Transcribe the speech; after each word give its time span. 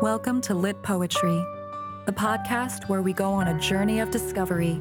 Welcome 0.00 0.40
to 0.40 0.54
Lit 0.54 0.82
Poetry, 0.82 1.46
the 2.04 2.12
podcast 2.12 2.88
where 2.88 3.00
we 3.00 3.12
go 3.12 3.30
on 3.30 3.46
a 3.46 3.60
journey 3.60 4.00
of 4.00 4.10
discovery, 4.10 4.74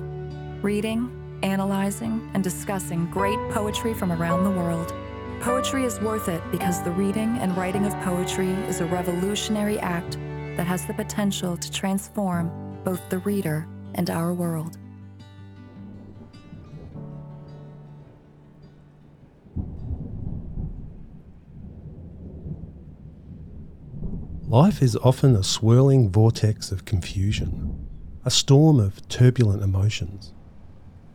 reading, 0.64 1.40
analyzing, 1.44 2.32
and 2.34 2.44
discussing 2.44 3.06
great 3.12 3.38
poetry 3.52 3.94
from 3.94 4.12
around 4.12 4.44
the 4.44 4.50
world. 4.50 4.92
Poetry 5.40 5.86
is 5.86 6.00
worth 6.00 6.30
it 6.30 6.42
because 6.52 6.82
the 6.82 6.90
reading 6.90 7.38
and 7.38 7.56
writing 7.56 7.86
of 7.86 7.94
poetry 8.02 8.50
is 8.68 8.82
a 8.82 8.86
revolutionary 8.86 9.78
act 9.80 10.18
that 10.58 10.66
has 10.66 10.84
the 10.88 10.96
potential 10.96 11.58
to 11.58 11.72
transform 11.72 12.52
both 12.84 13.08
the 13.12 13.20
reader 13.20 13.68
and 13.94 14.10
our 14.10 14.34
world. 14.34 14.80
Life 24.54 24.84
is 24.84 24.96
often 24.98 25.36
a 25.36 25.42
swirling 25.42 26.12
vortex 26.12 26.72
of 26.72 26.86
confusion, 26.86 27.88
a 28.24 28.30
storm 28.30 28.80
of 28.80 29.02
turbulent 29.08 29.64
emotions. 29.64 30.32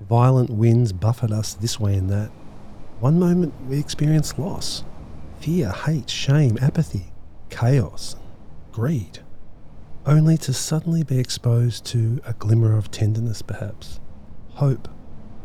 Violent 0.00 0.50
winds 0.50 0.92
buffet 0.92 1.30
us 1.30 1.54
this 1.54 1.78
way 1.78 1.94
and 1.94 2.10
that. 2.10 2.30
One 2.98 3.16
moment 3.20 3.54
we 3.68 3.78
experience 3.78 4.40
loss, 4.40 4.82
fear, 5.38 5.70
hate, 5.70 6.10
shame, 6.10 6.58
apathy, 6.60 7.12
chaos, 7.48 8.16
greed, 8.72 9.20
only 10.04 10.36
to 10.38 10.52
suddenly 10.52 11.04
be 11.04 11.20
exposed 11.20 11.84
to 11.86 12.20
a 12.26 12.32
glimmer 12.32 12.76
of 12.76 12.90
tenderness, 12.90 13.40
perhaps, 13.40 14.00
hope, 14.54 14.88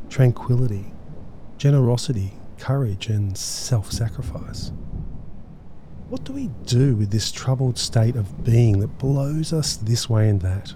tranquility, 0.09 0.91
generosity, 1.59 2.33
courage, 2.57 3.09
and 3.09 3.37
self 3.37 3.91
sacrifice. 3.91 4.71
What 6.13 6.25
do 6.25 6.33
we 6.33 6.51
do 6.67 6.95
with 6.95 7.09
this 7.09 7.31
troubled 7.31 7.75
state 7.79 8.15
of 8.15 8.43
being 8.43 8.81
that 8.81 8.99
blows 8.99 9.51
us 9.51 9.77
this 9.77 10.07
way 10.07 10.29
and 10.29 10.39
that? 10.41 10.75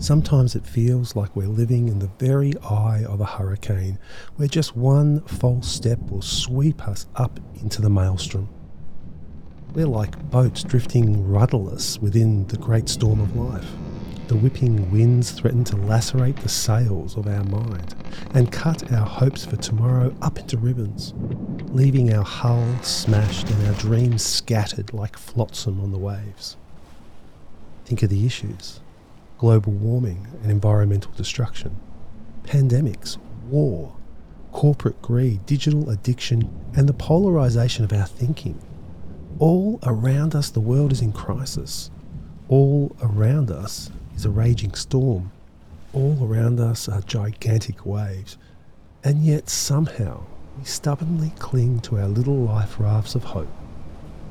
Sometimes 0.00 0.56
it 0.56 0.66
feels 0.66 1.14
like 1.14 1.36
we're 1.36 1.46
living 1.46 1.86
in 1.86 2.00
the 2.00 2.10
very 2.18 2.52
eye 2.58 3.04
of 3.04 3.20
a 3.20 3.26
hurricane, 3.26 3.96
where 4.34 4.48
just 4.48 4.76
one 4.76 5.20
false 5.20 5.68
step 5.68 6.00
will 6.10 6.20
sweep 6.20 6.88
us 6.88 7.06
up 7.14 7.38
into 7.62 7.80
the 7.80 7.88
maelstrom. 7.88 8.48
We're 9.72 9.86
like 9.86 10.32
boats 10.32 10.64
drifting 10.64 11.28
rudderless 11.28 12.00
within 12.00 12.48
the 12.48 12.56
great 12.56 12.88
storm 12.88 13.20
of 13.20 13.36
life. 13.36 13.70
The 14.26 14.36
whipping 14.36 14.90
winds 14.90 15.32
threaten 15.32 15.64
to 15.64 15.76
lacerate 15.76 16.36
the 16.36 16.48
sails 16.48 17.14
of 17.18 17.26
our 17.26 17.44
mind 17.44 17.94
and 18.32 18.50
cut 18.50 18.90
our 18.90 19.06
hopes 19.06 19.44
for 19.44 19.56
tomorrow 19.56 20.14
up 20.22 20.38
into 20.38 20.56
ribbons, 20.56 21.12
leaving 21.68 22.10
our 22.10 22.24
hull 22.24 22.66
smashed 22.80 23.50
and 23.50 23.66
our 23.66 23.74
dreams 23.74 24.24
scattered 24.24 24.94
like 24.94 25.18
flotsam 25.18 25.78
on 25.78 25.92
the 25.92 25.98
waves. 25.98 26.56
Think 27.84 28.02
of 28.02 28.08
the 28.08 28.24
issues 28.24 28.80
global 29.36 29.72
warming 29.72 30.26
and 30.42 30.50
environmental 30.50 31.12
destruction, 31.12 31.76
pandemics, 32.44 33.18
war, 33.50 33.94
corporate 34.52 35.02
greed, 35.02 35.44
digital 35.44 35.90
addiction, 35.90 36.48
and 36.74 36.88
the 36.88 36.94
polarization 36.94 37.84
of 37.84 37.92
our 37.92 38.06
thinking. 38.06 38.58
All 39.38 39.80
around 39.82 40.34
us, 40.34 40.48
the 40.48 40.60
world 40.60 40.92
is 40.92 41.02
in 41.02 41.12
crisis. 41.12 41.90
All 42.48 42.96
around 43.02 43.50
us 43.50 43.90
is 44.14 44.24
a 44.24 44.30
raging 44.30 44.74
storm. 44.74 45.32
All 45.92 46.18
around 46.22 46.60
us 46.60 46.88
are 46.88 47.02
gigantic 47.02 47.86
waves. 47.86 48.36
And 49.02 49.22
yet 49.22 49.48
somehow 49.48 50.24
we 50.58 50.64
stubbornly 50.64 51.32
cling 51.38 51.80
to 51.80 51.98
our 51.98 52.08
little 52.08 52.36
life 52.36 52.78
rafts 52.78 53.14
of 53.14 53.24
hope. 53.24 53.48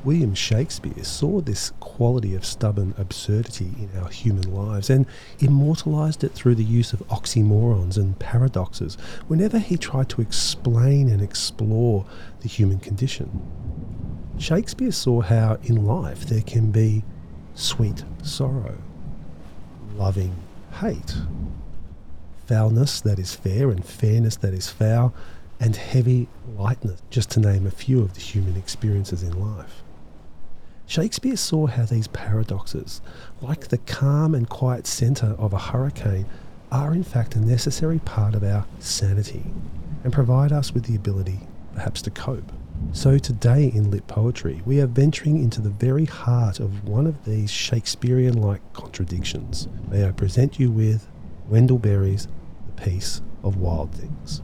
William 0.04 0.34
Shakespeare 0.34 1.02
saw 1.02 1.40
this 1.40 1.72
quality 1.80 2.34
of 2.34 2.44
stubborn 2.44 2.94
absurdity 2.98 3.70
in 3.78 3.90
our 3.98 4.10
human 4.10 4.54
lives 4.54 4.90
and 4.90 5.06
immortalized 5.40 6.22
it 6.22 6.32
through 6.32 6.56
the 6.56 6.64
use 6.64 6.92
of 6.92 7.06
oxymorons 7.08 7.96
and 7.96 8.18
paradoxes 8.18 8.96
whenever 9.28 9.58
he 9.58 9.78
tried 9.78 10.10
to 10.10 10.20
explain 10.20 11.08
and 11.08 11.22
explore 11.22 12.04
the 12.40 12.48
human 12.48 12.78
condition. 12.80 13.40
Shakespeare 14.38 14.92
saw 14.92 15.22
how 15.22 15.56
in 15.62 15.86
life 15.86 16.26
there 16.26 16.42
can 16.42 16.70
be 16.70 17.02
sweet 17.54 18.04
sorrow, 18.22 18.76
loving 19.94 20.34
hate, 20.80 21.14
foulness 22.46 23.00
that 23.00 23.18
is 23.18 23.34
fair 23.34 23.70
and 23.70 23.84
fairness 23.84 24.36
that 24.36 24.52
is 24.52 24.70
foul, 24.70 25.14
and 25.60 25.76
heavy 25.76 26.28
lightness, 26.56 27.00
just 27.10 27.30
to 27.30 27.40
name 27.40 27.66
a 27.66 27.70
few 27.70 28.02
of 28.02 28.14
the 28.14 28.20
human 28.20 28.56
experiences 28.56 29.22
in 29.22 29.38
life. 29.38 29.82
Shakespeare 30.86 31.36
saw 31.36 31.66
how 31.66 31.84
these 31.86 32.08
paradoxes, 32.08 33.00
like 33.40 33.68
the 33.68 33.78
calm 33.78 34.34
and 34.34 34.48
quiet 34.48 34.86
centre 34.86 35.34
of 35.38 35.52
a 35.52 35.58
hurricane, 35.58 36.26
are 36.70 36.92
in 36.92 37.04
fact 37.04 37.36
a 37.36 37.40
necessary 37.40 38.00
part 38.00 38.34
of 38.34 38.42
our 38.42 38.66
sanity 38.80 39.44
and 40.02 40.12
provide 40.12 40.52
us 40.52 40.74
with 40.74 40.84
the 40.84 40.96
ability, 40.96 41.40
perhaps, 41.74 42.02
to 42.02 42.10
cope. 42.10 42.52
So 42.92 43.18
today 43.18 43.72
in 43.74 43.90
Lit 43.90 44.06
Poetry, 44.06 44.62
we 44.64 44.80
are 44.80 44.86
venturing 44.86 45.42
into 45.42 45.60
the 45.60 45.70
very 45.70 46.04
heart 46.04 46.60
of 46.60 46.88
one 46.88 47.06
of 47.06 47.24
these 47.24 47.50
Shakespearean 47.50 48.40
like 48.40 48.60
contradictions. 48.72 49.68
May 49.88 50.06
I 50.06 50.12
present 50.12 50.58
you 50.60 50.70
with 50.70 51.08
Wendell 51.48 51.78
Berry's 51.78 52.28
The 52.66 52.82
Peace 52.82 53.20
of 53.42 53.56
Wild 53.56 53.94
Things. 53.94 54.42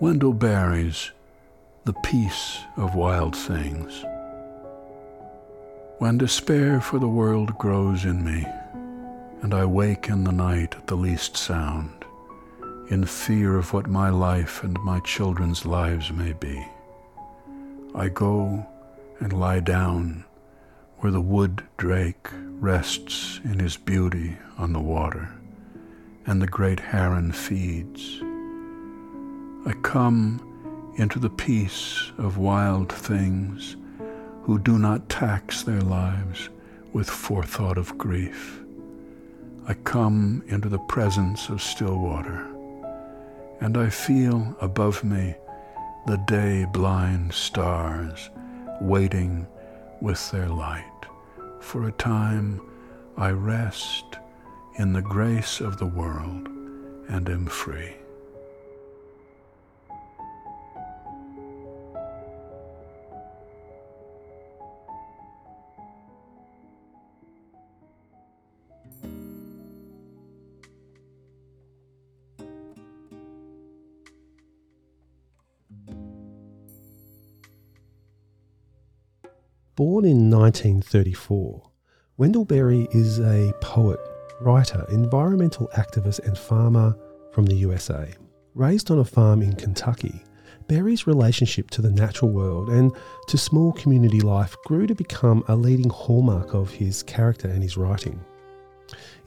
Wendell 0.00 0.32
Berry's 0.32 1.10
The 1.84 1.92
Peace 2.04 2.60
of 2.76 2.94
Wild 2.94 3.34
Things. 3.34 4.04
When 5.98 6.18
despair 6.18 6.80
for 6.80 7.00
the 7.00 7.08
world 7.08 7.58
grows 7.58 8.04
in 8.04 8.24
me, 8.24 8.46
and 9.42 9.52
I 9.52 9.64
wake 9.64 10.08
in 10.08 10.22
the 10.22 10.30
night 10.30 10.76
at 10.76 10.86
the 10.86 10.94
least 10.94 11.36
sound, 11.36 12.04
in 12.90 13.06
fear 13.06 13.58
of 13.58 13.72
what 13.72 13.88
my 13.88 14.08
life 14.08 14.62
and 14.62 14.78
my 14.84 15.00
children's 15.00 15.66
lives 15.66 16.12
may 16.12 16.32
be, 16.32 16.64
I 17.92 18.08
go 18.08 18.64
and 19.18 19.32
lie 19.32 19.58
down 19.58 20.24
where 20.98 21.10
the 21.10 21.20
wood 21.20 21.64
drake 21.76 22.28
rests 22.60 23.40
in 23.42 23.58
his 23.58 23.76
beauty 23.76 24.36
on 24.58 24.72
the 24.72 24.78
water, 24.78 25.28
and 26.24 26.40
the 26.40 26.46
great 26.46 26.78
heron 26.78 27.32
feeds 27.32 28.22
I 29.68 29.74
come 29.82 30.40
into 30.96 31.18
the 31.18 31.28
peace 31.28 32.10
of 32.16 32.38
wild 32.38 32.90
things 32.90 33.76
who 34.44 34.58
do 34.58 34.78
not 34.78 35.10
tax 35.10 35.62
their 35.62 35.82
lives 35.82 36.48
with 36.94 37.10
forethought 37.10 37.76
of 37.76 37.98
grief. 37.98 38.62
I 39.66 39.74
come 39.74 40.42
into 40.46 40.70
the 40.70 40.78
presence 40.78 41.50
of 41.50 41.60
still 41.60 41.98
water, 41.98 42.46
and 43.60 43.76
I 43.76 43.90
feel 43.90 44.56
above 44.62 45.04
me 45.04 45.34
the 46.06 46.16
day 46.26 46.64
blind 46.72 47.34
stars 47.34 48.30
waiting 48.80 49.46
with 50.00 50.30
their 50.30 50.48
light. 50.48 51.04
For 51.60 51.86
a 51.86 51.92
time 51.92 52.62
I 53.18 53.32
rest 53.32 54.16
in 54.78 54.94
the 54.94 55.02
grace 55.02 55.60
of 55.60 55.76
the 55.76 55.86
world 55.86 56.48
and 57.10 57.28
am 57.28 57.44
free. 57.44 57.92
Born 79.78 80.04
in 80.04 80.28
1934, 80.28 81.62
Wendell 82.16 82.44
Berry 82.44 82.88
is 82.90 83.20
a 83.20 83.52
poet, 83.60 84.00
writer, 84.40 84.84
environmental 84.90 85.68
activist, 85.76 86.18
and 86.26 86.36
farmer 86.36 86.96
from 87.30 87.46
the 87.46 87.54
USA. 87.54 88.12
Raised 88.56 88.90
on 88.90 88.98
a 88.98 89.04
farm 89.04 89.40
in 89.40 89.52
Kentucky, 89.52 90.20
Berry's 90.66 91.06
relationship 91.06 91.70
to 91.70 91.80
the 91.80 91.92
natural 91.92 92.32
world 92.32 92.70
and 92.70 92.90
to 93.28 93.38
small 93.38 93.72
community 93.74 94.18
life 94.18 94.56
grew 94.64 94.88
to 94.88 94.96
become 94.96 95.44
a 95.46 95.54
leading 95.54 95.90
hallmark 95.90 96.54
of 96.54 96.70
his 96.70 97.04
character 97.04 97.46
and 97.46 97.62
his 97.62 97.76
writing. 97.76 98.20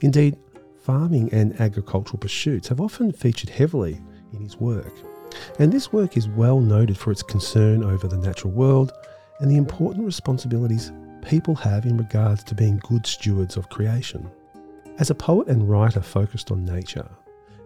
Indeed, 0.02 0.36
farming 0.82 1.32
and 1.32 1.58
agricultural 1.62 2.18
pursuits 2.18 2.68
have 2.68 2.78
often 2.78 3.10
featured 3.10 3.48
heavily 3.48 4.02
in 4.34 4.42
his 4.42 4.58
work. 4.58 4.92
and 5.58 5.72
this 5.72 5.94
work 5.94 6.18
is 6.18 6.28
well 6.28 6.60
noted 6.60 6.98
for 6.98 7.10
its 7.10 7.22
concern 7.22 7.82
over 7.82 8.06
the 8.06 8.18
natural 8.18 8.52
world 8.52 8.92
and 9.42 9.50
the 9.50 9.56
important 9.56 10.06
responsibilities 10.06 10.92
people 11.20 11.54
have 11.56 11.84
in 11.84 11.98
regards 11.98 12.42
to 12.44 12.54
being 12.54 12.78
good 12.88 13.04
stewards 13.04 13.56
of 13.56 13.68
creation. 13.68 14.30
As 14.98 15.10
a 15.10 15.14
poet 15.14 15.48
and 15.48 15.68
writer 15.68 16.00
focused 16.00 16.50
on 16.50 16.64
nature, 16.64 17.08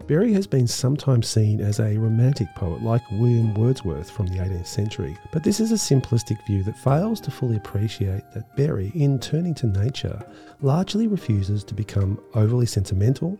Berry 0.07 0.31
has 0.33 0.47
been 0.47 0.67
sometimes 0.67 1.27
seen 1.27 1.59
as 1.59 1.79
a 1.79 1.97
romantic 1.97 2.47
poet 2.55 2.81
like 2.81 3.01
William 3.11 3.53
Wordsworth 3.53 4.09
from 4.09 4.27
the 4.27 4.37
18th 4.37 4.65
century, 4.65 5.17
but 5.31 5.43
this 5.43 5.59
is 5.59 5.71
a 5.71 5.75
simplistic 5.75 6.43
view 6.47 6.63
that 6.63 6.77
fails 6.77 7.19
to 7.21 7.31
fully 7.31 7.57
appreciate 7.57 8.23
that 8.33 8.55
Berry, 8.55 8.91
in 8.95 9.19
turning 9.19 9.53
to 9.55 9.67
nature, 9.67 10.25
largely 10.61 11.07
refuses 11.07 11.63
to 11.65 11.73
become 11.73 12.19
overly 12.35 12.65
sentimental 12.65 13.37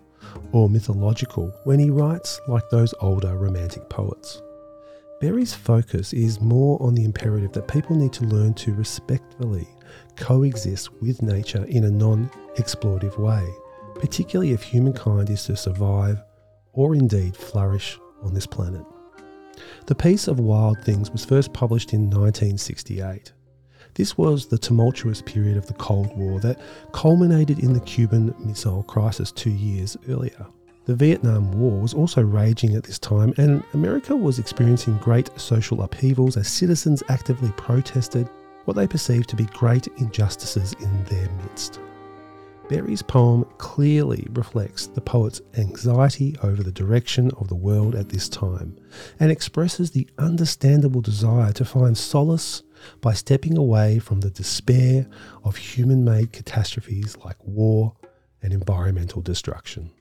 or 0.52 0.70
mythological 0.70 1.54
when 1.64 1.80
he 1.80 1.90
writes 1.90 2.40
like 2.48 2.70
those 2.70 2.94
older 3.00 3.38
romantic 3.38 3.88
poets. 3.90 4.42
Berry's 5.20 5.54
focus 5.54 6.14
is 6.14 6.40
more 6.40 6.82
on 6.82 6.94
the 6.94 7.04
imperative 7.04 7.52
that 7.54 7.68
people 7.68 7.96
need 7.96 8.14
to 8.14 8.26
learn 8.26 8.54
to 8.54 8.74
respectfully 8.76 9.68
coexist 10.16 10.94
with 11.02 11.24
nature 11.24 11.64
in 11.66 11.86
a 11.86 11.92
non 11.92 12.30
exploitative 12.58 13.18
way, 13.18 13.48
particularly 13.96 14.52
if 14.52 14.62
humankind 14.62 15.32
is 15.32 15.44
to 15.46 15.56
survive 15.56 16.22
or 16.74 16.94
indeed 16.94 17.36
flourish 17.36 17.98
on 18.22 18.36
this 18.36 18.46
planet. 18.46 18.86
The 19.88 19.96
Peace 19.96 20.28
of 20.28 20.40
Wild 20.40 20.84
Things 20.84 21.10
was 21.10 21.26
first 21.26 21.52
published 21.52 21.94
in 21.94 22.12
1968. 22.12 23.34
This 23.96 24.20
was 24.20 24.46
the 24.46 24.60
tumultuous 24.60 25.24
period 25.24 25.58
of 25.58 25.66
the 25.66 25.74
Cold 25.74 26.16
War 26.16 26.40
that 26.42 26.62
culminated 26.92 27.58
in 27.58 27.74
the 27.74 27.80
Cuban 27.80 28.36
Missile 28.46 28.84
Crisis 28.84 29.32
two 29.32 29.50
years 29.50 29.98
earlier. 30.08 30.46
The 30.88 30.96
Vietnam 30.96 31.52
War 31.52 31.82
was 31.82 31.94
also 31.94 32.22
raging 32.22 32.76
at 32.76 32.86
this 32.86 32.98
time, 32.98 33.34
and 33.36 33.62
America 33.74 34.16
was 34.16 34.40
experiencing 34.40 34.98
great 35.00 35.30
social 35.38 35.82
upheavals 35.82 36.38
as 36.38 36.48
citizens 36.48 37.04
actively 37.10 37.52
protested 37.58 38.30
what 38.64 38.78
they 38.78 38.88
perceived 38.88 39.28
to 39.30 39.36
be 39.36 39.48
great 39.48 39.88
injustices 39.98 40.74
in 40.80 41.04
their 41.04 41.30
midst. 41.44 41.82
Berry's 42.70 43.02
poem 43.02 43.44
clearly 43.58 44.30
reflects 44.32 44.88
the 44.88 45.02
poet's 45.02 45.42
anxiety 45.58 46.38
over 46.42 46.64
the 46.64 46.72
direction 46.72 47.32
of 47.32 47.50
the 47.50 47.56
world 47.56 47.94
at 47.94 48.08
this 48.08 48.30
time 48.30 48.80
and 49.20 49.30
expresses 49.30 49.92
the 49.92 50.08
understandable 50.18 51.02
desire 51.02 51.52
to 51.52 51.66
find 51.66 51.98
solace 51.98 52.64
by 53.02 53.12
stepping 53.12 53.58
away 53.58 54.00
from 54.00 54.22
the 54.22 54.30
despair 54.30 55.06
of 55.44 55.58
human 55.58 56.06
made 56.06 56.32
catastrophes 56.32 57.18
like 57.26 57.38
war 57.44 57.94
and 58.42 58.54
environmental 58.54 59.22
destruction. 59.22 59.92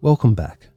Welcome 0.00 0.36
back. 0.36 0.68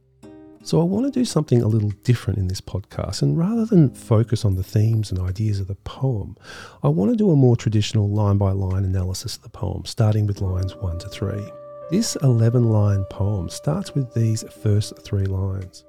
So, 0.64 0.80
I 0.80 0.84
want 0.84 1.06
to 1.06 1.12
do 1.12 1.24
something 1.24 1.62
a 1.62 1.68
little 1.68 1.92
different 2.02 2.40
in 2.40 2.48
this 2.48 2.60
podcast, 2.60 3.22
and 3.22 3.38
rather 3.38 3.64
than 3.64 3.94
focus 3.94 4.44
on 4.44 4.56
the 4.56 4.64
themes 4.64 5.12
and 5.12 5.20
ideas 5.20 5.60
of 5.60 5.68
the 5.68 5.76
poem, 5.76 6.36
I 6.82 6.88
want 6.88 7.12
to 7.12 7.16
do 7.16 7.30
a 7.30 7.36
more 7.36 7.54
traditional 7.56 8.10
line 8.10 8.36
by 8.36 8.50
line 8.50 8.84
analysis 8.84 9.36
of 9.36 9.44
the 9.44 9.48
poem, 9.48 9.84
starting 9.84 10.26
with 10.26 10.40
lines 10.40 10.74
1 10.74 10.98
to 10.98 11.08
3. 11.08 11.40
This 11.92 12.16
11 12.16 12.64
line 12.64 13.04
poem 13.10 13.48
starts 13.48 13.94
with 13.94 14.12
these 14.12 14.42
first 14.60 15.00
three 15.04 15.26
lines 15.26 15.84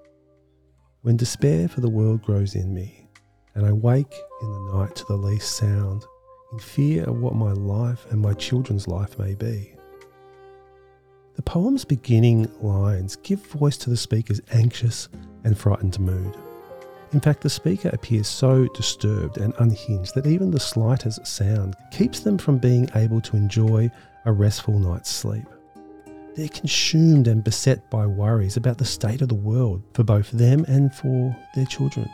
When 1.02 1.18
despair 1.18 1.68
for 1.68 1.82
the 1.82 1.90
world 1.90 2.22
grows 2.22 2.54
in 2.54 2.72
me, 2.72 3.10
and 3.56 3.66
I 3.66 3.72
wake 3.72 4.14
in 4.44 4.52
the 4.52 4.74
night 4.76 4.96
to 4.98 5.06
the 5.08 5.18
least 5.18 5.58
sound, 5.58 6.06
in 6.52 6.60
fear 6.60 7.06
of 7.06 7.20
what 7.20 7.34
my 7.34 7.54
life 7.54 8.06
and 8.12 8.22
my 8.22 8.34
children's 8.34 8.88
life 8.88 9.18
may 9.18 9.34
be. 9.34 9.74
The 11.36 11.42
poem's 11.42 11.84
beginning 11.84 12.48
lines 12.62 13.16
give 13.18 13.44
voice 13.48 13.76
to 13.78 13.90
the 13.90 13.98
speaker's 13.98 14.42
anxious 14.52 15.10
and 15.44 15.58
frightened 15.58 16.00
mood. 16.00 16.38
In 17.12 17.20
fact, 17.20 17.42
the 17.42 17.50
speaker 17.50 17.90
appears 17.92 18.28
so 18.28 18.68
disturbed 18.68 19.38
and 19.38 19.54
unhinged 19.60 20.14
that 20.14 20.28
even 20.28 20.52
the 20.52 20.60
slightest 20.60 21.26
sound 21.26 21.76
keeps 21.92 22.20
them 22.20 22.38
from 22.38 22.60
being 22.60 22.88
able 22.96 23.20
to 23.22 23.36
enjoy 23.36 23.90
a 24.26 24.32
restful 24.32 24.78
night's 24.78 25.10
sleep. 25.10 25.46
They're 26.36 26.50
consumed 26.50 27.28
and 27.28 27.44
beset 27.44 27.90
by 27.90 28.06
worries 28.06 28.58
about 28.58 28.78
the 28.78 28.86
state 28.86 29.22
of 29.22 29.30
the 29.30 29.36
world 29.36 29.84
for 29.94 30.04
both 30.04 30.30
them 30.32 30.66
and 30.68 30.94
for 30.94 31.36
their 31.56 31.66
children. 31.66 32.10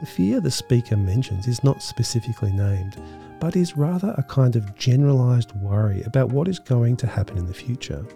The 0.00 0.06
fear 0.06 0.40
the 0.40 0.50
speaker 0.50 0.96
mentions 0.96 1.46
is 1.46 1.64
not 1.64 1.82
specifically 1.82 2.52
named, 2.52 3.00
but 3.38 3.56
is 3.56 3.76
rather 3.76 4.14
a 4.16 4.22
kind 4.22 4.56
of 4.56 4.74
generalized 4.76 5.52
worry 5.56 6.02
about 6.02 6.30
what 6.30 6.48
is 6.48 6.58
going 6.58 6.96
to 6.98 7.06
happen 7.06 7.38
in 7.38 7.46
the 7.46 7.54
future. 7.54 8.06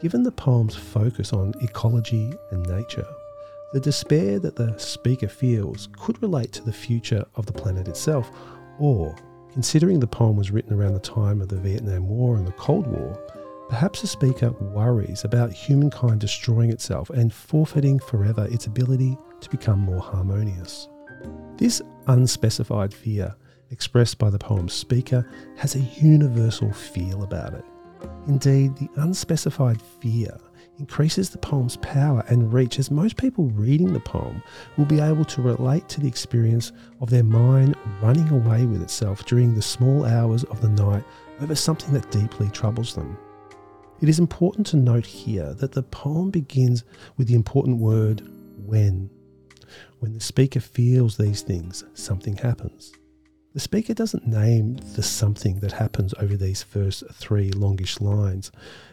Given 0.00 0.22
the 0.22 0.32
poem's 0.32 0.74
focus 0.74 1.34
on 1.34 1.52
ecology 1.60 2.32
and 2.50 2.66
nature, 2.66 3.06
the 3.74 3.80
despair 3.80 4.38
that 4.38 4.56
the 4.56 4.76
speaker 4.78 5.28
feels 5.28 5.90
could 5.92 6.20
relate 6.22 6.52
to 6.52 6.64
the 6.64 6.72
future 6.72 7.22
of 7.34 7.44
the 7.44 7.52
planet 7.52 7.86
itself, 7.86 8.30
or, 8.78 9.14
considering 9.52 10.00
the 10.00 10.06
poem 10.06 10.36
was 10.36 10.50
written 10.50 10.72
around 10.72 10.94
the 10.94 11.00
time 11.00 11.42
of 11.42 11.48
the 11.48 11.60
Vietnam 11.60 12.08
War 12.08 12.36
and 12.36 12.46
the 12.46 12.52
Cold 12.52 12.86
War, 12.86 13.12
perhaps 13.68 14.00
the 14.00 14.06
speaker 14.06 14.52
worries 14.52 15.24
about 15.24 15.52
humankind 15.52 16.18
destroying 16.18 16.70
itself 16.70 17.10
and 17.10 17.30
forfeiting 17.30 17.98
forever 17.98 18.48
its 18.50 18.66
ability 18.66 19.18
to 19.42 19.50
become 19.50 19.80
more 19.80 20.00
harmonious. 20.00 20.88
This 21.58 21.82
unspecified 22.06 22.94
fear, 22.94 23.34
expressed 23.70 24.16
by 24.16 24.30
the 24.30 24.38
poem's 24.38 24.72
speaker, 24.72 25.28
has 25.58 25.76
a 25.76 25.80
universal 26.00 26.72
feel 26.72 27.22
about 27.22 27.52
it. 27.52 27.64
Indeed, 28.26 28.76
the 28.76 28.88
unspecified 28.96 29.80
fear 29.80 30.38
increases 30.78 31.28
the 31.28 31.38
poem's 31.38 31.76
power 31.76 32.24
and 32.28 32.52
reach 32.52 32.78
as 32.78 32.90
most 32.90 33.16
people 33.16 33.46
reading 33.50 33.92
the 33.92 34.00
poem 34.00 34.42
will 34.76 34.86
be 34.86 35.00
able 35.00 35.24
to 35.26 35.42
relate 35.42 35.88
to 35.90 36.00
the 36.00 36.08
experience 36.08 36.72
of 37.00 37.10
their 37.10 37.22
mind 37.22 37.76
running 38.02 38.28
away 38.30 38.64
with 38.66 38.82
itself 38.82 39.24
during 39.26 39.54
the 39.54 39.62
small 39.62 40.06
hours 40.06 40.42
of 40.44 40.60
the 40.62 40.68
night 40.70 41.04
over 41.40 41.54
something 41.54 41.92
that 41.92 42.10
deeply 42.10 42.48
troubles 42.50 42.94
them. 42.94 43.16
It 44.00 44.08
is 44.08 44.18
important 44.18 44.66
to 44.68 44.78
note 44.78 45.04
here 45.04 45.52
that 45.54 45.72
the 45.72 45.82
poem 45.82 46.30
begins 46.30 46.84
with 47.18 47.28
the 47.28 47.34
important 47.34 47.78
word 47.78 48.22
when. 48.64 49.10
When 49.98 50.14
the 50.14 50.20
speaker 50.20 50.60
feels 50.60 51.16
these 51.16 51.42
things, 51.42 51.84
something 51.92 52.38
happens. 52.38 52.92
The 53.52 53.58
speaker 53.58 53.94
doesn't 53.94 54.28
name 54.28 54.76
the 54.94 55.02
something 55.02 55.58
that 55.58 55.72
happens 55.72 56.14
over 56.20 56.36
these 56.36 56.62
first 56.62 57.02
three 57.12 57.50
longish 57.50 58.00
lines, 58.00 58.52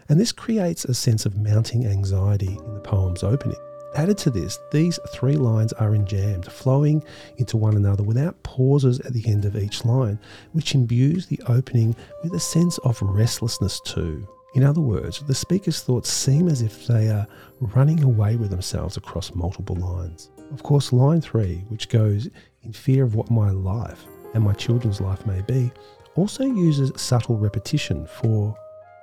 and 0.09 0.19
this 0.19 0.31
creates 0.31 0.83
a 0.83 0.95
sense 0.95 1.27
of 1.27 1.37
mounting 1.37 1.85
anxiety 1.85 2.57
in 2.65 2.73
the 2.73 2.79
poem's 2.79 3.21
opening. 3.21 3.59
Added 3.95 4.17
to 4.19 4.31
this, 4.31 4.57
these 4.71 4.97
three 5.09 5.35
lines 5.35 5.73
are 5.73 5.91
enjambed, 5.91 6.49
flowing 6.49 7.03
into 7.37 7.55
one 7.55 7.75
another 7.75 8.01
without 8.01 8.41
pauses 8.41 8.99
at 9.01 9.13
the 9.13 9.27
end 9.27 9.45
of 9.45 9.55
each 9.55 9.85
line, 9.85 10.17
which 10.53 10.73
imbues 10.73 11.27
the 11.27 11.39
opening 11.47 11.95
with 12.23 12.33
a 12.33 12.39
sense 12.39 12.79
of 12.79 12.99
restlessness 12.99 13.79
too. 13.81 14.27
In 14.55 14.63
other 14.63 14.81
words, 14.81 15.21
the 15.21 15.35
speaker's 15.35 15.83
thoughts 15.83 16.09
seem 16.09 16.47
as 16.47 16.63
if 16.63 16.87
they 16.87 17.09
are 17.09 17.27
running 17.59 18.01
away 18.03 18.37
with 18.37 18.49
themselves 18.49 18.97
across 18.97 19.35
multiple 19.35 19.75
lines. 19.75 20.31
Of 20.51 20.63
course, 20.63 20.91
line 20.91 21.21
three, 21.21 21.63
which 21.67 21.89
goes, 21.89 22.27
In 22.63 22.73
fear 22.73 23.03
of 23.03 23.13
what 23.13 23.29
my 23.29 23.51
life 23.51 24.07
and 24.33 24.43
my 24.43 24.53
children's 24.53 25.01
life 25.01 25.25
may 25.25 25.41
be, 25.41 25.71
also 26.15 26.43
uses 26.43 26.91
subtle 26.99 27.37
repetition 27.37 28.05
for 28.07 28.55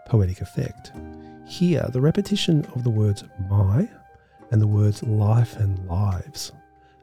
poetic 0.06 0.40
effect. 0.40 0.92
Here, 1.46 1.86
the 1.92 2.00
repetition 2.00 2.64
of 2.74 2.84
the 2.84 2.90
words 2.90 3.24
my 3.48 3.88
and 4.50 4.60
the 4.60 4.66
words 4.66 5.02
life 5.02 5.56
and 5.56 5.86
lives 5.86 6.52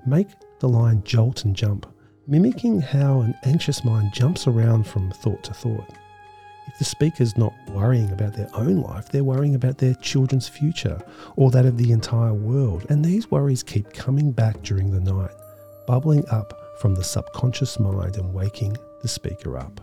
make 0.05 0.27
the 0.59 0.69
line 0.69 1.03
jolt 1.03 1.45
and 1.45 1.55
jump, 1.55 1.85
mimicking 2.27 2.81
how 2.81 3.21
an 3.21 3.35
anxious 3.43 3.83
mind 3.83 4.13
jumps 4.13 4.47
around 4.47 4.87
from 4.87 5.11
thought 5.11 5.43
to 5.43 5.53
thought. 5.53 5.89
If 6.67 6.77
the 6.77 6.85
speaker's 6.85 7.37
not 7.37 7.53
worrying 7.69 8.11
about 8.11 8.33
their 8.33 8.49
own 8.53 8.81
life, 8.81 9.09
they're 9.09 9.23
worrying 9.23 9.55
about 9.55 9.77
their 9.77 9.95
children's 9.95 10.47
future 10.47 11.01
or 11.35 11.51
that 11.51 11.65
of 11.65 11.77
the 11.77 11.91
entire 11.91 12.33
world, 12.33 12.85
and 12.89 13.03
these 13.03 13.29
worries 13.29 13.63
keep 13.63 13.91
coming 13.93 14.31
back 14.31 14.61
during 14.61 14.91
the 14.91 14.99
night, 14.99 15.31
bubbling 15.87 16.23
up 16.29 16.60
from 16.81 16.95
the 16.95 17.03
subconscious 17.03 17.79
mind 17.79 18.17
and 18.17 18.33
waking 18.33 18.75
the 19.03 19.07
speaker 19.07 19.55
up. 19.55 19.79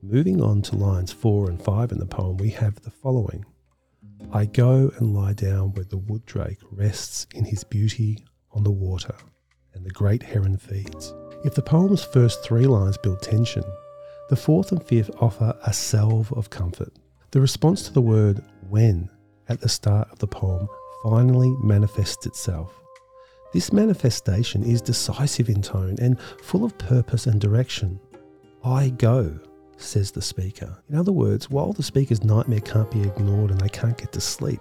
Moving 0.00 0.40
on 0.40 0.62
to 0.62 0.76
lines 0.76 1.12
4 1.12 1.50
and 1.50 1.62
5 1.62 1.92
in 1.92 1.98
the 1.98 2.06
poem, 2.06 2.38
we 2.38 2.48
have 2.48 2.80
the 2.80 2.90
following 2.90 3.44
I 4.36 4.44
go 4.44 4.92
and 4.98 5.14
lie 5.14 5.32
down 5.32 5.72
where 5.72 5.86
the 5.86 5.96
wood 5.96 6.26
drake 6.26 6.58
rests 6.70 7.26
in 7.34 7.46
his 7.46 7.64
beauty 7.64 8.22
on 8.52 8.64
the 8.64 8.70
water, 8.70 9.14
and 9.72 9.82
the 9.82 9.88
great 9.88 10.22
heron 10.22 10.58
feeds. 10.58 11.14
If 11.46 11.54
the 11.54 11.62
poem's 11.62 12.04
first 12.04 12.44
three 12.44 12.66
lines 12.66 12.98
build 12.98 13.22
tension, 13.22 13.64
the 14.28 14.36
fourth 14.36 14.72
and 14.72 14.84
fifth 14.84 15.10
offer 15.22 15.58
a 15.64 15.72
salve 15.72 16.34
of 16.34 16.50
comfort. 16.50 16.92
The 17.30 17.40
response 17.40 17.84
to 17.84 17.94
the 17.94 18.02
word 18.02 18.44
when 18.68 19.08
at 19.48 19.62
the 19.62 19.70
start 19.70 20.10
of 20.12 20.18
the 20.18 20.26
poem 20.26 20.68
finally 21.02 21.56
manifests 21.62 22.26
itself. 22.26 22.78
This 23.54 23.72
manifestation 23.72 24.62
is 24.62 24.82
decisive 24.82 25.48
in 25.48 25.62
tone 25.62 25.96
and 25.98 26.20
full 26.42 26.62
of 26.62 26.76
purpose 26.76 27.26
and 27.26 27.40
direction. 27.40 27.98
I 28.62 28.90
go, 28.90 29.38
says 29.76 30.10
the 30.10 30.22
speaker. 30.22 30.76
In 30.88 30.96
other 30.96 31.12
words, 31.12 31.50
while 31.50 31.72
the 31.72 31.82
speaker's 31.82 32.24
nightmare 32.24 32.60
can't 32.60 32.90
be 32.90 33.02
ignored 33.02 33.50
and 33.50 33.60
they 33.60 33.68
can't 33.68 33.98
get 33.98 34.12
to 34.12 34.20
sleep, 34.20 34.60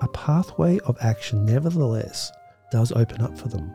a 0.00 0.08
pathway 0.08 0.78
of 0.80 0.96
action 1.00 1.44
nevertheless 1.44 2.30
does 2.70 2.92
open 2.92 3.20
up 3.20 3.36
for 3.36 3.48
them. 3.48 3.70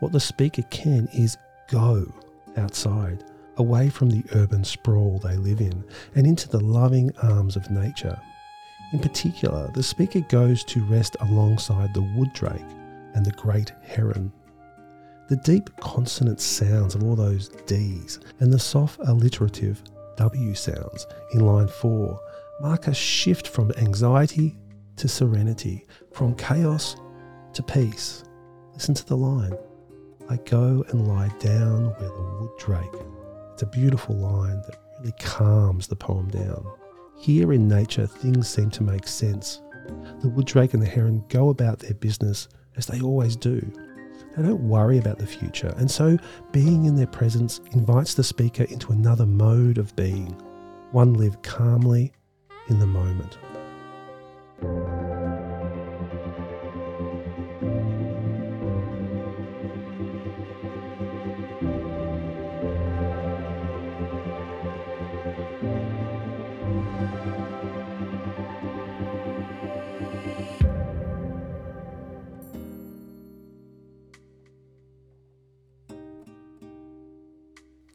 What 0.00 0.12
the 0.12 0.20
speaker 0.20 0.62
can 0.70 1.08
is 1.12 1.36
go 1.70 2.12
outside, 2.56 3.24
away 3.56 3.88
from 3.88 4.10
the 4.10 4.24
urban 4.34 4.64
sprawl 4.64 5.18
they 5.18 5.36
live 5.36 5.60
in, 5.60 5.84
and 6.14 6.26
into 6.26 6.48
the 6.48 6.60
loving 6.60 7.12
arms 7.22 7.56
of 7.56 7.70
nature. 7.70 8.20
In 8.92 8.98
particular, 8.98 9.70
the 9.72 9.82
speaker 9.82 10.20
goes 10.20 10.64
to 10.64 10.84
rest 10.84 11.16
alongside 11.20 11.94
the 11.94 12.02
wood 12.16 12.32
drake 12.32 12.60
and 13.14 13.24
the 13.24 13.32
great 13.32 13.72
heron. 13.82 14.32
The 15.28 15.36
deep 15.36 15.70
consonant 15.76 16.40
sounds 16.40 16.96
of 16.96 17.04
all 17.04 17.14
those 17.14 17.50
D's 17.66 18.18
and 18.40 18.52
the 18.52 18.58
soft 18.58 18.98
alliterative 19.00 19.80
W 20.20 20.54
sounds 20.54 21.06
in 21.32 21.40
line 21.40 21.66
4 21.66 22.20
mark 22.60 22.88
a 22.88 22.94
shift 22.94 23.48
from 23.48 23.72
anxiety 23.78 24.54
to 24.96 25.08
serenity, 25.08 25.86
from 26.12 26.34
chaos 26.34 26.94
to 27.54 27.62
peace. 27.62 28.22
Listen 28.74 28.94
to 28.94 29.06
the 29.06 29.16
line 29.16 29.56
I 30.28 30.36
go 30.44 30.84
and 30.90 31.08
lie 31.08 31.30
down 31.38 31.86
where 31.86 32.10
the 32.10 32.38
wood 32.38 32.50
drake. 32.58 33.02
It's 33.54 33.62
a 33.62 33.66
beautiful 33.66 34.14
line 34.14 34.60
that 34.66 34.76
really 34.98 35.14
calms 35.18 35.86
the 35.86 35.96
poem 35.96 36.28
down. 36.28 36.66
Here 37.18 37.54
in 37.54 37.66
nature, 37.66 38.06
things 38.06 38.46
seem 38.46 38.70
to 38.72 38.82
make 38.82 39.08
sense. 39.08 39.62
The 40.20 40.28
wood 40.28 40.44
drake 40.44 40.74
and 40.74 40.82
the 40.82 40.86
heron 40.86 41.24
go 41.30 41.48
about 41.48 41.78
their 41.78 41.94
business 41.94 42.46
as 42.76 42.84
they 42.84 43.00
always 43.00 43.36
do. 43.36 43.72
They 44.40 44.46
don't 44.46 44.70
worry 44.70 44.96
about 44.96 45.18
the 45.18 45.26
future, 45.26 45.74
and 45.76 45.90
so 45.90 46.16
being 46.50 46.86
in 46.86 46.96
their 46.96 47.06
presence 47.06 47.60
invites 47.72 48.14
the 48.14 48.24
speaker 48.24 48.62
into 48.62 48.90
another 48.90 49.26
mode 49.26 49.76
of 49.76 49.94
being, 49.96 50.30
one 50.92 51.12
lived 51.12 51.42
calmly 51.42 52.14
in 52.70 52.78
the 52.78 52.86
moment. 52.86 53.36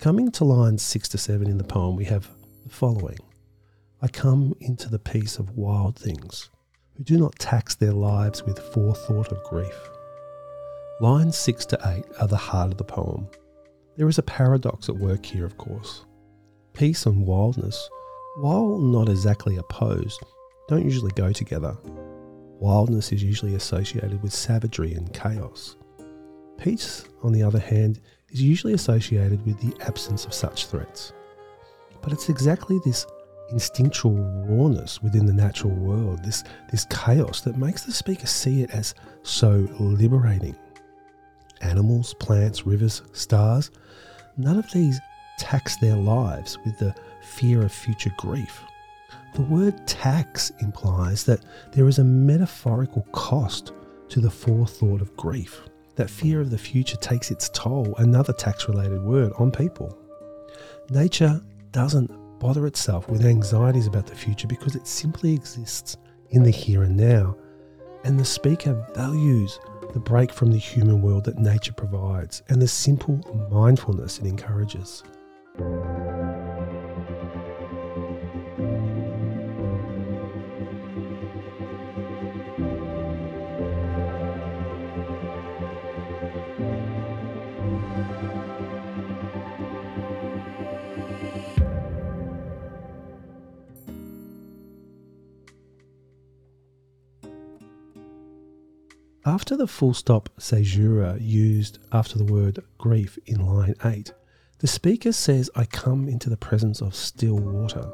Coming 0.05 0.29
to 0.33 0.45
lines 0.45 0.83
6 0.83 1.09
to 1.09 1.17
7 1.17 1.49
in 1.49 1.57
the 1.57 1.63
poem, 1.63 1.95
we 1.95 2.05
have 2.05 2.29
the 2.63 2.69
following 2.69 3.17
I 4.03 4.07
come 4.07 4.53
into 4.59 4.87
the 4.87 4.99
peace 4.99 5.39
of 5.39 5.57
wild 5.57 5.97
things 5.97 6.51
who 6.95 7.03
do 7.03 7.17
not 7.17 7.39
tax 7.39 7.73
their 7.73 7.91
lives 7.91 8.43
with 8.43 8.59
forethought 8.71 9.31
of 9.31 9.43
grief. 9.45 9.89
Lines 11.01 11.35
6 11.37 11.65
to 11.65 11.79
8 11.83 12.03
are 12.21 12.27
the 12.27 12.37
heart 12.37 12.71
of 12.71 12.77
the 12.77 12.83
poem. 12.83 13.27
There 13.97 14.07
is 14.07 14.19
a 14.19 14.21
paradox 14.21 14.89
at 14.89 14.95
work 14.95 15.25
here, 15.25 15.43
of 15.43 15.57
course. 15.57 16.05
Peace 16.73 17.07
and 17.07 17.25
wildness, 17.25 17.89
while 18.37 18.77
not 18.77 19.09
exactly 19.09 19.57
opposed, 19.57 20.21
don't 20.67 20.85
usually 20.85 21.13
go 21.13 21.31
together. 21.31 21.75
Wildness 22.59 23.11
is 23.11 23.23
usually 23.23 23.55
associated 23.55 24.21
with 24.21 24.35
savagery 24.35 24.93
and 24.93 25.11
chaos. 25.15 25.77
Peace, 26.59 27.05
on 27.23 27.31
the 27.31 27.41
other 27.41 27.57
hand, 27.57 28.01
is 28.29 28.41
usually 28.41 28.73
associated 28.73 29.45
with 29.45 29.59
the 29.59 29.75
absence 29.85 30.25
of 30.25 30.33
such 30.33 30.67
threats. 30.67 31.13
But 32.01 32.13
it's 32.13 32.29
exactly 32.29 32.79
this 32.83 33.05
instinctual 33.51 34.15
rawness 34.47 35.01
within 35.01 35.25
the 35.25 35.33
natural 35.33 35.73
world, 35.73 36.23
this, 36.23 36.43
this 36.71 36.85
chaos, 36.89 37.41
that 37.41 37.57
makes 37.57 37.83
the 37.83 37.91
speaker 37.91 38.27
see 38.27 38.61
it 38.61 38.71
as 38.71 38.95
so 39.23 39.67
liberating. 39.79 40.55
Animals, 41.61 42.13
plants, 42.15 42.65
rivers, 42.65 43.01
stars, 43.13 43.71
none 44.37 44.57
of 44.57 44.69
these 44.71 44.99
tax 45.37 45.77
their 45.77 45.95
lives 45.95 46.57
with 46.65 46.77
the 46.79 46.95
fear 47.21 47.63
of 47.63 47.71
future 47.71 48.13
grief. 48.17 48.61
The 49.33 49.41
word 49.41 49.85
tax 49.87 50.51
implies 50.61 51.23
that 51.25 51.43
there 51.71 51.87
is 51.87 51.99
a 51.99 52.03
metaphorical 52.03 53.05
cost 53.11 53.73
to 54.09 54.19
the 54.21 54.31
forethought 54.31 55.01
of 55.01 55.15
grief 55.17 55.61
that 55.95 56.09
fear 56.09 56.41
of 56.41 56.49
the 56.49 56.57
future 56.57 56.97
takes 56.97 57.31
its 57.31 57.49
toll, 57.49 57.95
another 57.97 58.33
tax 58.33 58.67
related 58.67 59.01
word, 59.01 59.31
on 59.37 59.51
people. 59.51 59.97
Nature 60.89 61.41
doesn't 61.71 62.11
bother 62.39 62.67
itself 62.67 63.07
with 63.09 63.25
anxieties 63.25 63.87
about 63.87 64.05
the 64.05 64.15
future 64.15 64.47
because 64.47 64.75
it 64.75 64.87
simply 64.87 65.33
exists 65.33 65.97
in 66.29 66.43
the 66.43 66.51
here 66.51 66.83
and 66.83 66.95
now. 66.95 67.35
And 68.03 68.19
the 68.19 68.25
speaker 68.25 68.85
values 68.93 69.59
the 69.93 69.99
break 69.99 70.31
from 70.31 70.51
the 70.51 70.57
human 70.57 71.01
world 71.01 71.23
that 71.23 71.39
nature 71.39 71.73
provides 71.73 72.43
and 72.49 72.61
the 72.61 72.67
simple 72.67 73.17
mindfulness 73.49 74.19
it 74.19 74.25
encourages. 74.25 75.03
After 99.27 99.57
the 99.57 99.65
full 99.65 99.95
stop 99.95 100.29
caesura 100.37 101.17
used 101.19 101.79
after 101.91 102.19
the 102.19 102.31
word 102.31 102.59
grief 102.77 103.17
in 103.25 103.43
line 103.43 103.73
8, 103.83 104.13
the 104.59 104.67
speaker 104.67 105.11
says, 105.11 105.49
I 105.55 105.65
come 105.65 106.07
into 106.07 106.29
the 106.29 106.37
presence 106.37 106.79
of 106.79 106.93
still 106.93 107.39
water. 107.39 107.91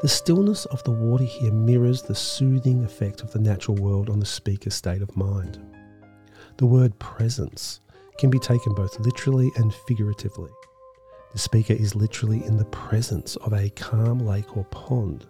The 0.00 0.08
stillness 0.08 0.64
of 0.64 0.82
the 0.84 0.92
water 0.92 1.24
here 1.24 1.52
mirrors 1.52 2.00
the 2.00 2.14
soothing 2.14 2.82
effect 2.84 3.20
of 3.20 3.30
the 3.32 3.38
natural 3.38 3.76
world 3.76 4.08
on 4.08 4.18
the 4.18 4.24
speaker's 4.24 4.74
state 4.74 5.02
of 5.02 5.14
mind. 5.14 5.60
The 6.56 6.64
word 6.64 6.98
presence 6.98 7.80
can 8.16 8.30
be 8.30 8.38
taken 8.38 8.72
both 8.72 8.98
literally 8.98 9.50
and 9.56 9.74
figuratively. 9.86 10.50
The 11.32 11.38
speaker 11.38 11.74
is 11.74 11.94
literally 11.94 12.42
in 12.46 12.56
the 12.56 12.64
presence 12.64 13.36
of 13.36 13.52
a 13.52 13.68
calm 13.70 14.20
lake 14.20 14.56
or 14.56 14.64
pond 14.64 15.26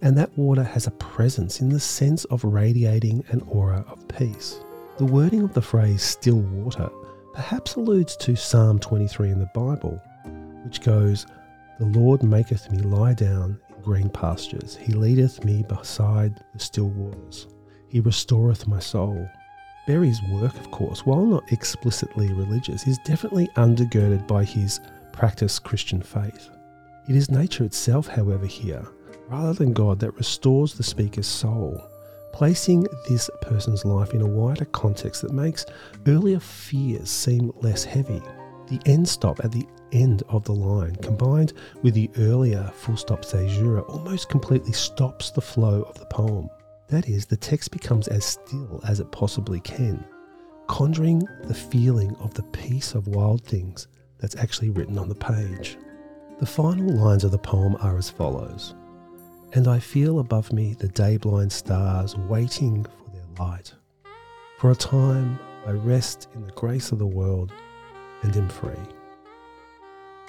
and 0.00 0.16
that 0.16 0.36
water 0.36 0.62
has 0.62 0.86
a 0.86 0.92
presence 0.92 1.60
in 1.60 1.68
the 1.68 1.80
sense 1.80 2.24
of 2.26 2.44
radiating 2.44 3.24
an 3.28 3.40
aura 3.42 3.84
of 3.88 4.06
peace. 4.08 4.60
The 4.98 5.04
wording 5.04 5.42
of 5.42 5.54
the 5.54 5.62
phrase 5.62 6.02
still 6.02 6.40
water 6.40 6.90
perhaps 7.34 7.76
alludes 7.76 8.16
to 8.18 8.36
Psalm 8.36 8.78
23 8.78 9.30
in 9.30 9.38
the 9.38 9.50
Bible, 9.54 10.00
which 10.64 10.82
goes, 10.82 11.26
The 11.78 11.86
Lord 11.86 12.22
maketh 12.22 12.70
me 12.70 12.78
lie 12.78 13.14
down 13.14 13.58
in 13.74 13.82
green 13.82 14.10
pastures, 14.10 14.76
He 14.76 14.92
leadeth 14.92 15.44
me 15.44 15.64
beside 15.68 16.42
the 16.52 16.58
still 16.58 16.90
waters, 16.90 17.46
He 17.88 18.00
restoreth 18.00 18.68
my 18.68 18.78
soul. 18.80 19.28
Berry's 19.86 20.22
work, 20.30 20.54
of 20.54 20.70
course, 20.70 21.04
while 21.04 21.26
not 21.26 21.50
explicitly 21.50 22.32
religious, 22.32 22.86
is 22.86 22.98
definitely 22.98 23.48
undergirded 23.56 24.28
by 24.28 24.44
his 24.44 24.78
practiced 25.12 25.64
Christian 25.64 26.00
faith. 26.00 26.50
It 27.08 27.16
is 27.16 27.30
nature 27.30 27.64
itself, 27.64 28.06
however, 28.06 28.46
here 28.46 28.86
rather 29.32 29.54
than 29.54 29.72
God 29.72 29.98
that 30.00 30.14
restores 30.16 30.74
the 30.74 30.82
speaker's 30.82 31.26
soul, 31.26 31.82
placing 32.34 32.86
this 33.08 33.30
person's 33.40 33.82
life 33.82 34.12
in 34.12 34.20
a 34.20 34.26
wider 34.26 34.66
context 34.66 35.22
that 35.22 35.32
makes 35.32 35.64
earlier 36.06 36.38
fears 36.38 37.10
seem 37.10 37.50
less 37.62 37.82
heavy. 37.82 38.20
The 38.68 38.78
end 38.84 39.08
stop 39.08 39.42
at 39.42 39.50
the 39.50 39.66
end 39.92 40.22
of 40.28 40.44
the 40.44 40.52
line, 40.52 40.96
combined 40.96 41.54
with 41.82 41.94
the 41.94 42.10
earlier 42.18 42.70
full 42.74 42.98
stop 42.98 43.22
caesura, 43.22 43.80
almost 43.82 44.28
completely 44.28 44.72
stops 44.72 45.30
the 45.30 45.40
flow 45.40 45.82
of 45.82 45.98
the 45.98 46.06
poem. 46.06 46.50
That 46.88 47.08
is, 47.08 47.24
the 47.24 47.36
text 47.36 47.70
becomes 47.70 48.08
as 48.08 48.26
still 48.26 48.82
as 48.86 49.00
it 49.00 49.10
possibly 49.12 49.60
can, 49.60 50.04
conjuring 50.68 51.26
the 51.44 51.54
feeling 51.54 52.14
of 52.16 52.34
the 52.34 52.44
peace 52.44 52.94
of 52.94 53.08
wild 53.08 53.42
things 53.44 53.88
that's 54.18 54.36
actually 54.36 54.70
written 54.70 54.98
on 54.98 55.08
the 55.08 55.14
page. 55.14 55.78
The 56.38 56.46
final 56.46 56.94
lines 56.94 57.24
of 57.24 57.30
the 57.30 57.38
poem 57.38 57.76
are 57.80 57.96
as 57.96 58.10
follows 58.10 58.74
And 59.54 59.68
I 59.68 59.78
feel 59.78 60.18
above 60.18 60.52
me 60.52 60.72
the 60.72 60.88
day 60.88 61.18
blind 61.18 61.52
stars 61.52 62.16
waiting 62.16 62.84
for 62.84 63.10
their 63.12 63.26
light. 63.38 63.74
For 64.58 64.70
a 64.70 64.74
time 64.74 65.38
I 65.66 65.72
rest 65.72 66.28
in 66.34 66.44
the 66.44 66.52
grace 66.52 66.90
of 66.90 66.98
the 66.98 67.06
world 67.06 67.52
and 68.22 68.34
am 68.34 68.48
free. 68.48 68.72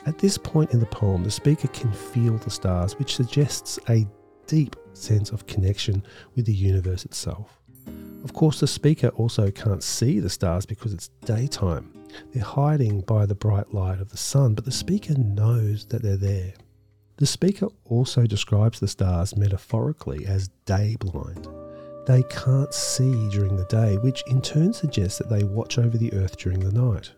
At 0.06 0.18
this 0.18 0.38
point 0.38 0.72
in 0.72 0.82
the 0.82 0.86
poem, 0.88 1.24
the 1.24 1.32
speaker 1.32 1.70
can 1.70 1.94
feel 1.94 2.38
the 2.38 2.50
stars, 2.50 3.00
which 3.00 3.16
suggests 3.16 3.80
a 3.88 4.06
deep 4.46 4.76
sense 4.92 5.32
of 5.32 5.48
connection 5.48 6.04
with 6.36 6.46
the 6.46 6.54
universe 6.54 7.06
itself. 7.06 7.62
Of 8.26 8.34
course, 8.34 8.60
the 8.60 8.68
speaker 8.68 9.10
also 9.10 9.52
can't 9.52 9.84
see 9.84 10.20
the 10.20 10.30
stars 10.30 10.66
because 10.66 10.94
it's 10.94 11.10
daytime. 11.24 11.94
They're 12.32 12.44
hiding 12.44 13.02
by 13.02 13.26
the 13.26 13.36
bright 13.36 13.74
light 13.74 14.02
of 14.02 14.10
the 14.10 14.18
sun, 14.18 14.54
but 14.54 14.66
the 14.66 14.72
speaker 14.72 15.14
knows 15.18 15.86
that 15.86 16.02
they're 16.02 16.18
there. 16.18 16.54
The 17.18 17.26
speaker 17.26 17.68
also 17.86 18.26
describes 18.26 18.80
the 18.80 18.88
stars 18.88 19.38
metaphorically 19.38 20.26
as 20.26 20.50
day 20.66 20.96
blind. 21.00 21.48
They 22.06 22.24
can't 22.24 22.74
see 22.74 23.30
during 23.30 23.56
the 23.56 23.66
day, 23.66 23.98
which 23.98 24.24
in 24.28 24.42
turn 24.42 24.74
suggests 24.74 25.20
that 25.20 25.30
they 25.30 25.44
watch 25.44 25.78
over 25.78 25.98
the 25.98 26.12
earth 26.14 26.38
during 26.38 26.60
the 26.60 26.72
night. 26.72 27.12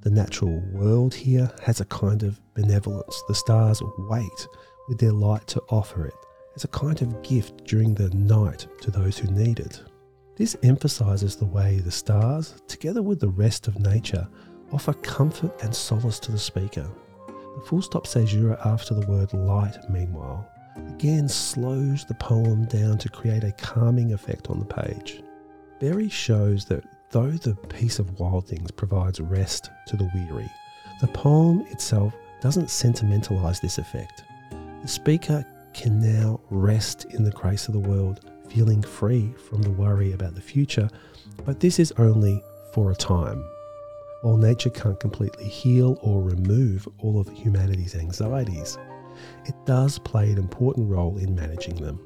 The 0.00 0.10
natural 0.10 0.60
world 0.72 1.14
here 1.14 1.50
has 1.62 1.80
a 1.80 1.84
kind 1.86 2.22
of 2.22 2.40
benevolence. 2.54 3.22
The 3.28 3.34
stars 3.34 3.82
wait 3.98 4.48
with 4.88 4.98
their 4.98 5.12
light 5.12 5.46
to 5.48 5.62
offer 5.68 6.06
it 6.06 6.14
as 6.54 6.64
a 6.64 6.68
kind 6.68 7.00
of 7.02 7.22
gift 7.22 7.64
during 7.64 7.94
the 7.94 8.10
night 8.10 8.66
to 8.80 8.90
those 8.90 9.18
who 9.18 9.30
need 9.30 9.60
it. 9.60 9.82
This 10.36 10.56
emphasizes 10.62 11.36
the 11.36 11.44
way 11.44 11.78
the 11.78 11.90
stars, 11.90 12.54
together 12.66 13.02
with 13.02 13.20
the 13.20 13.28
rest 13.28 13.68
of 13.68 13.78
nature, 13.78 14.26
offer 14.72 14.94
comfort 14.94 15.52
and 15.62 15.74
solace 15.74 16.18
to 16.20 16.32
the 16.32 16.38
speaker. 16.38 16.88
Full 17.66 17.82
stop 17.82 18.06
caesura 18.06 18.60
after 18.64 18.94
the 18.94 19.06
word 19.06 19.32
light, 19.32 19.78
meanwhile, 19.88 20.48
again 20.88 21.28
slows 21.28 22.04
the 22.04 22.14
poem 22.14 22.64
down 22.66 22.98
to 22.98 23.08
create 23.08 23.44
a 23.44 23.52
calming 23.52 24.12
effect 24.12 24.50
on 24.50 24.58
the 24.58 24.64
page. 24.64 25.22
Berry 25.80 26.08
shows 26.08 26.64
that 26.66 26.84
though 27.10 27.30
the 27.30 27.54
Peace 27.68 27.98
of 27.98 28.18
Wild 28.18 28.46
Things 28.48 28.70
provides 28.70 29.20
rest 29.20 29.70
to 29.86 29.96
the 29.96 30.10
weary, 30.14 30.50
the 31.00 31.08
poem 31.08 31.64
itself 31.70 32.14
doesn't 32.40 32.70
sentimentalize 32.70 33.60
this 33.60 33.78
effect. 33.78 34.24
The 34.82 34.88
speaker 34.88 35.44
can 35.72 36.00
now 36.00 36.40
rest 36.50 37.06
in 37.06 37.22
the 37.22 37.30
grace 37.30 37.68
of 37.68 37.74
the 37.74 37.80
world, 37.80 38.28
feeling 38.48 38.82
free 38.82 39.32
from 39.48 39.62
the 39.62 39.70
worry 39.70 40.12
about 40.12 40.34
the 40.34 40.40
future, 40.40 40.88
but 41.44 41.60
this 41.60 41.78
is 41.78 41.92
only 41.92 42.42
for 42.74 42.90
a 42.90 42.96
time. 42.96 43.44
While 44.22 44.36
nature 44.36 44.70
can't 44.70 45.00
completely 45.00 45.48
heal 45.48 45.98
or 46.00 46.22
remove 46.22 46.86
all 46.98 47.18
of 47.18 47.28
humanity's 47.28 47.96
anxieties, 47.96 48.78
it 49.46 49.54
does 49.66 49.98
play 49.98 50.30
an 50.30 50.38
important 50.38 50.88
role 50.88 51.18
in 51.18 51.34
managing 51.34 51.74
them. 51.74 51.98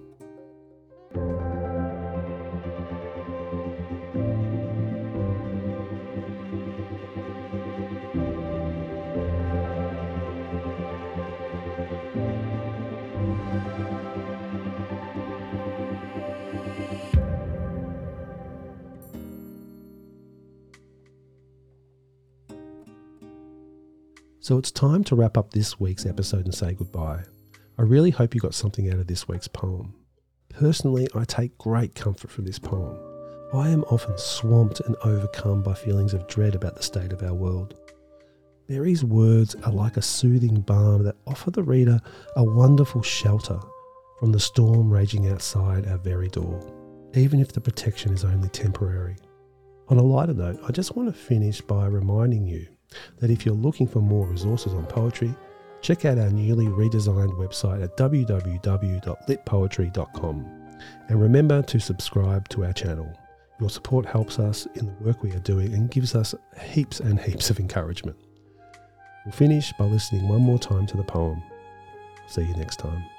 So 24.46 24.58
it's 24.58 24.70
time 24.70 25.02
to 25.02 25.16
wrap 25.16 25.36
up 25.36 25.50
this 25.50 25.80
week's 25.80 26.06
episode 26.06 26.44
and 26.44 26.54
say 26.54 26.72
goodbye. 26.72 27.24
I 27.78 27.82
really 27.82 28.10
hope 28.10 28.32
you 28.32 28.40
got 28.40 28.54
something 28.54 28.88
out 28.92 29.00
of 29.00 29.08
this 29.08 29.26
week's 29.26 29.48
poem. 29.48 29.92
Personally, 30.50 31.08
I 31.16 31.24
take 31.24 31.58
great 31.58 31.96
comfort 31.96 32.30
from 32.30 32.44
this 32.44 32.60
poem. 32.60 32.96
I 33.52 33.70
am 33.70 33.82
often 33.90 34.16
swamped 34.16 34.78
and 34.78 34.94
overcome 35.02 35.64
by 35.64 35.74
feelings 35.74 36.14
of 36.14 36.28
dread 36.28 36.54
about 36.54 36.76
the 36.76 36.84
state 36.84 37.12
of 37.12 37.24
our 37.24 37.34
world. 37.34 37.74
Berry's 38.68 39.02
words 39.02 39.56
are 39.64 39.72
like 39.72 39.96
a 39.96 40.00
soothing 40.00 40.60
balm 40.60 41.02
that 41.02 41.16
offer 41.26 41.50
the 41.50 41.64
reader 41.64 42.00
a 42.36 42.44
wonderful 42.44 43.02
shelter 43.02 43.58
from 44.20 44.30
the 44.30 44.38
storm 44.38 44.92
raging 44.92 45.28
outside 45.28 45.88
our 45.88 45.98
very 45.98 46.28
door, 46.28 46.64
even 47.14 47.40
if 47.40 47.52
the 47.52 47.60
protection 47.60 48.12
is 48.12 48.24
only 48.24 48.50
temporary. 48.50 49.16
On 49.88 49.98
a 49.98 50.02
lighter 50.04 50.34
note, 50.34 50.60
I 50.64 50.70
just 50.70 50.94
want 50.94 51.08
to 51.08 51.20
finish 51.20 51.60
by 51.60 51.86
reminding 51.86 52.46
you 52.46 52.68
that 53.18 53.30
if 53.30 53.44
you're 53.44 53.54
looking 53.54 53.86
for 53.86 54.00
more 54.00 54.26
resources 54.26 54.72
on 54.74 54.86
poetry, 54.86 55.34
check 55.80 56.04
out 56.04 56.18
our 56.18 56.30
newly 56.30 56.66
redesigned 56.66 57.36
website 57.38 57.82
at 57.82 57.96
www.litpoetry.com. 57.96 60.52
And 61.08 61.20
remember 61.20 61.62
to 61.62 61.80
subscribe 61.80 62.48
to 62.50 62.64
our 62.64 62.72
channel. 62.72 63.12
Your 63.60 63.70
support 63.70 64.04
helps 64.04 64.38
us 64.38 64.66
in 64.74 64.86
the 64.86 64.92
work 65.04 65.22
we 65.22 65.32
are 65.32 65.40
doing 65.40 65.72
and 65.72 65.90
gives 65.90 66.14
us 66.14 66.34
heaps 66.60 67.00
and 67.00 67.18
heaps 67.18 67.50
of 67.50 67.58
encouragement. 67.58 68.16
We'll 69.24 69.32
finish 69.32 69.72
by 69.78 69.86
listening 69.86 70.28
one 70.28 70.42
more 70.42 70.58
time 70.58 70.86
to 70.86 70.96
the 70.96 71.02
poem. 71.02 71.42
See 72.28 72.42
you 72.42 72.54
next 72.54 72.76
time. 72.76 73.15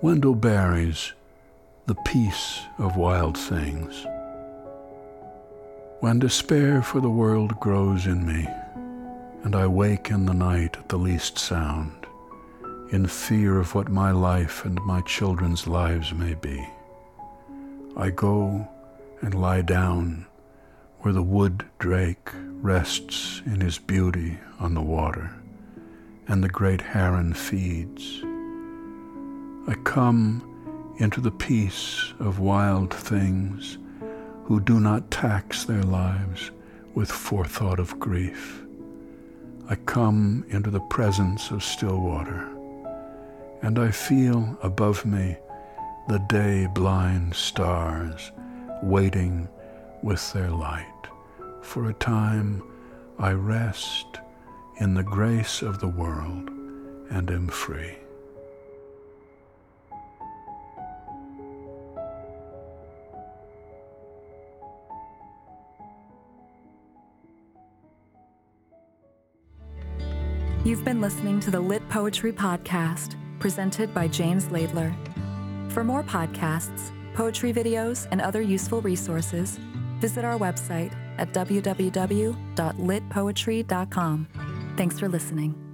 Wendell 0.00 0.36
Berry's 0.36 1.12
The 1.86 1.96
Peace 1.96 2.60
of 2.78 2.96
Wild 2.96 3.36
Things. 3.36 4.06
When 5.98 6.20
despair 6.20 6.82
for 6.82 7.00
the 7.00 7.10
world 7.10 7.58
grows 7.58 8.06
in 8.06 8.24
me, 8.24 8.46
and 9.42 9.56
I 9.56 9.66
wake 9.66 10.12
in 10.12 10.24
the 10.24 10.34
night 10.34 10.76
at 10.76 10.88
the 10.88 10.98
least 10.98 11.36
sound, 11.36 12.06
in 12.92 13.08
fear 13.08 13.58
of 13.58 13.74
what 13.74 13.88
my 13.88 14.12
life 14.12 14.64
and 14.64 14.80
my 14.86 15.00
children's 15.00 15.66
lives 15.66 16.12
may 16.12 16.34
be, 16.34 16.64
I 17.96 18.10
go 18.10 18.68
and 19.20 19.34
lie 19.34 19.62
down 19.62 20.26
where 21.00 21.12
the 21.12 21.24
wood 21.24 21.64
drake 21.80 22.30
rests 22.62 23.42
in 23.46 23.60
his 23.60 23.78
beauty 23.78 24.38
on 24.60 24.74
the 24.74 24.80
water, 24.80 25.34
and 26.28 26.44
the 26.44 26.48
great 26.48 26.82
heron 26.82 27.34
feeds 27.34 28.22
I 29.68 29.74
come 29.74 30.94
into 30.96 31.20
the 31.20 31.30
peace 31.30 32.14
of 32.20 32.38
wild 32.38 32.90
things 32.90 33.76
who 34.44 34.60
do 34.60 34.80
not 34.80 35.10
tax 35.10 35.64
their 35.64 35.82
lives 35.82 36.50
with 36.94 37.12
forethought 37.12 37.78
of 37.78 38.00
grief. 38.00 38.62
I 39.68 39.74
come 39.74 40.46
into 40.48 40.70
the 40.70 40.80
presence 40.80 41.50
of 41.50 41.62
still 41.62 42.00
water, 42.00 42.48
and 43.60 43.78
I 43.78 43.90
feel 43.90 44.56
above 44.62 45.04
me 45.04 45.36
the 46.08 46.24
day 46.30 46.66
blind 46.74 47.34
stars 47.34 48.32
waiting 48.82 49.48
with 50.02 50.32
their 50.32 50.50
light. 50.50 51.08
For 51.60 51.90
a 51.90 51.94
time 51.94 52.62
I 53.18 53.32
rest 53.32 54.06
in 54.80 54.94
the 54.94 55.02
grace 55.02 55.60
of 55.60 55.78
the 55.80 55.88
world 55.88 56.48
and 57.10 57.30
am 57.30 57.48
free. 57.48 57.96
You've 70.68 70.84
been 70.84 71.00
listening 71.00 71.40
to 71.40 71.50
the 71.50 71.58
Lit 71.58 71.88
Poetry 71.88 72.30
Podcast, 72.30 73.16
presented 73.38 73.94
by 73.94 74.06
James 74.06 74.44
Laidler. 74.48 74.94
For 75.72 75.82
more 75.82 76.02
podcasts, 76.02 76.90
poetry 77.14 77.54
videos, 77.54 78.06
and 78.10 78.20
other 78.20 78.42
useful 78.42 78.82
resources, 78.82 79.58
visit 79.98 80.26
our 80.26 80.38
website 80.38 80.94
at 81.16 81.32
www.litpoetry.com. 81.32 84.28
Thanks 84.76 85.00
for 85.00 85.08
listening. 85.08 85.67